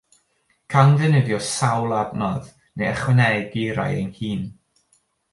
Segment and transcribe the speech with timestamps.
[0.73, 2.47] Cawn ddefnyddio sawl adnodd
[2.81, 4.41] neu ychwanegu rhai ein hun